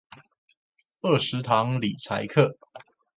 [1.01, 2.55] 二十堂理財課